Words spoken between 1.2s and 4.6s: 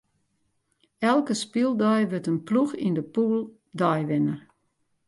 spyldei wurdt in ploech yn de pûle deiwinner.